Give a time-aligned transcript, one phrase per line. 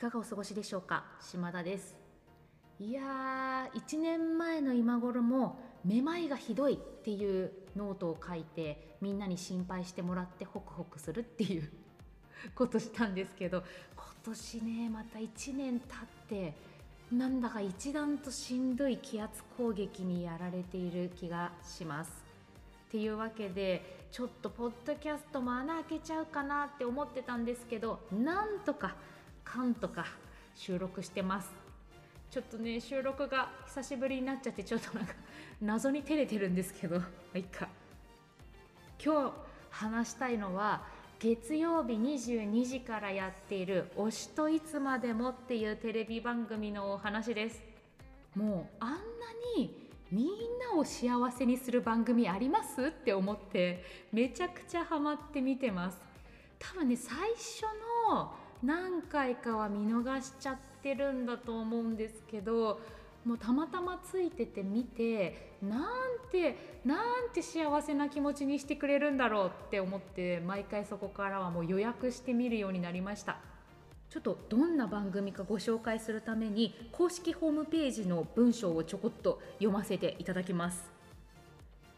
[0.00, 1.04] かがお過ごしでしょうか？
[1.20, 1.94] 島田です
[2.78, 11.70] いやー1年前の今頃もめまいがひどいっていうノートを書いてみんなに心配してもらってホクホクするっていう
[12.56, 13.62] ことしたんですけど
[13.94, 16.54] 今年ねまた1年経って
[17.12, 22.24] なんだか一段としんどい気圧攻撃にやられている気がします。
[22.88, 28.96] っていうわけでちょっとポッドキャストも穴開けちゃうかなって思ってたんですけどなんとか
[29.44, 30.06] かんとか
[30.54, 31.52] 収録してます。
[32.30, 35.14] ちょっとね収録が久しぶりになっちゃってちょっとなんか
[35.60, 37.00] 謎に照れてるんですけど。
[37.00, 37.68] まあいっか。
[39.02, 39.32] 今日
[39.70, 40.86] 話したいのは
[41.18, 47.62] 月曜日22時からやっている「推しといつまでも」っていうテレビ番組のお話です。
[48.34, 48.96] もうあんな
[49.56, 52.82] にみんなを幸せにする番組あります？
[52.86, 56.00] って思ってめちゃくちゃハマって見てます。
[56.58, 57.62] 多分ね最初
[58.08, 62.80] の何回かは見逃しちゃってるんだと思うんですけど
[63.24, 65.82] もうたまたまついてて見てなん
[66.30, 73.36] てなんて幸せな気持ちにしてくれるんだろうって思って毎回そこからはもう予約して見るようになりました。
[74.08, 80.90] ちょっとどんな番組かご紹介するために公式ホームページの文章をちょこっと読ませていただきます。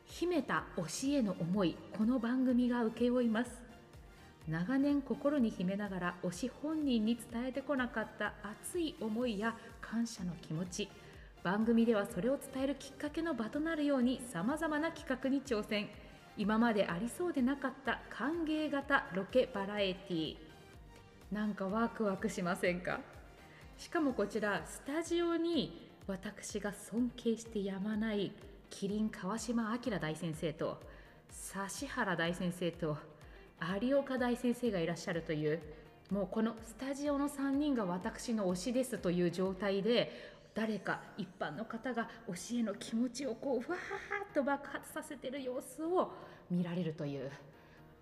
[0.05, 3.71] 秘めた推しへの思いこの番組が請け負います。
[4.48, 10.88] 長年心に秘めながら推し本人に伝えてこなかった熱い思いや感謝の気持ち。
[11.42, 15.88] 番組ではそれを伝えるきっかけの場となるようにさまざまな企画に挑戦。
[16.36, 20.36] 今までありそうでなかった歓迎型ロケバラエティ
[21.30, 23.00] なんかワクワクしませんか？
[23.77, 28.32] しかもこちらスタジオに私が尊敬してやまない
[28.70, 30.80] キリン川島明大先生と
[31.30, 32.96] 指原大先生と
[33.80, 35.60] 有岡大先生がいらっしゃるという
[36.10, 46.12] もうこのスタジオの3人が私の推しですという状態で誰か一般の方が推しへの気持ちをこうふわーっと爆発させてる様子を
[46.50, 47.30] 見られるという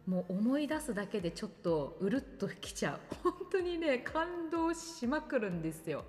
[0.07, 3.01] もう思い出すだけでちょっとうるっときちゃう。
[3.23, 6.05] 本当にね感動しまくるんですよ。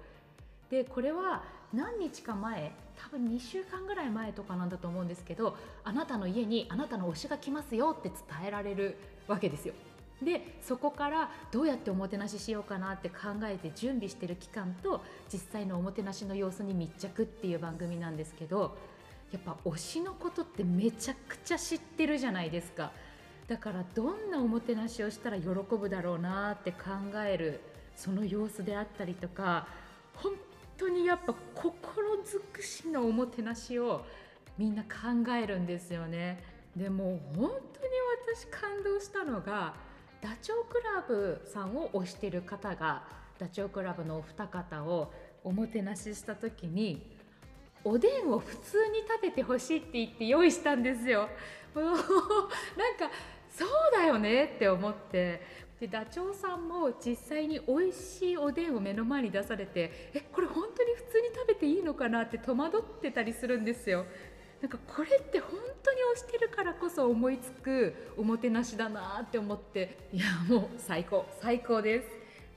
[0.69, 2.71] でこれは何日か前
[3.03, 8.97] 多分2週間ぐらい前とかなんだと思うんですけどあなたの家にあなたの推しが来ますよって伝えられる
[9.27, 9.73] わけですよ。
[10.21, 15.01] でそこからどうやっておもてなししようかなって考えて準備してる期間と
[15.33, 18.77] 実際のおもてなしの様子に密着っていう番組なんですけど
[19.31, 22.91] やっぱ推しのことってめちゃくちゃ知ってるじゃないですか。
[23.47, 26.77] だからどんなおもてなしをしたら喜ぶだろうなって考
[27.25, 27.59] える
[27.97, 29.67] その様子であったりとか
[30.15, 30.33] 本
[30.81, 34.03] 当にやっぱ心尽くしのおもてなしを
[34.57, 34.89] みんな考
[35.39, 36.43] えるんですよね。
[36.75, 37.51] でも本当に
[38.33, 39.75] 私感動したのが
[40.21, 43.03] ダチョウ倶楽部さんを推してる方が
[43.37, 45.11] ダチョウ倶楽部のお二方を
[45.43, 47.15] おもてなしした時に
[47.83, 51.29] おでんを普通に食べてほしいって言って用意したんですよ。
[51.75, 53.11] なんか
[53.49, 55.41] そうだよねって思って
[55.81, 64.05] でダチョウさんも実際に美味しいおでんを目の前に出されてえこれ本当に普通に食べていいのかなって戸惑ってたりするんですよ。
[64.61, 72.07] なんかこれって本当に推してるからこそ思いつくおもてなしだなって思っていやもう最高最高です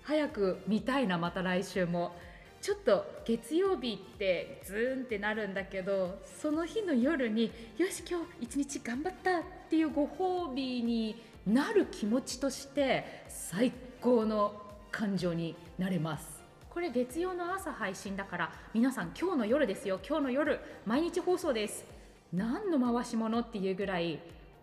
[0.03, 2.15] 早く見たいなまた来週も
[2.61, 14.55] ちょっと月曜日ってズーンってなるんだけどその日の夜によし今日一日頑張ったっていうご褒美になる気持ちとして最高の
[14.91, 16.43] 感情になれます。
[16.71, 20.01] これ月曜の朝配信だから皆さん今日の夜ですよ。
[20.07, 21.85] 今日の夜毎日放送です。
[22.33, 24.19] 何の回し物っていうぐらい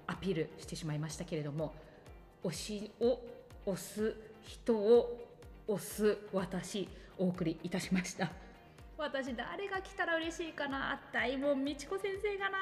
[0.08, 1.74] アピールしてしまいましたけれども
[2.44, 3.20] 推しを
[3.66, 4.16] 推す
[4.46, 5.28] 人を
[5.68, 8.32] 推す私お送りいたしました。
[8.98, 11.00] 私誰が来たら嬉しいかな？
[11.14, 12.58] 大門みちこ先生かな？